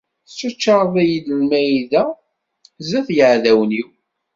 Tettaččareḍ-iyi-d 0.27 1.27
lmayda 1.39 2.03
sdat 2.83 3.07
yiɛdawen-iw. 3.15 3.89